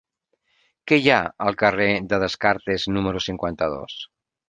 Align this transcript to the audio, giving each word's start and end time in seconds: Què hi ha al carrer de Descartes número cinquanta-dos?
Què 0.91 0.97
hi 1.01 1.11
ha 1.11 1.19
al 1.47 1.59
carrer 1.63 1.89
de 2.15 2.21
Descartes 2.25 2.91
número 2.97 3.25
cinquanta-dos? 3.31 4.05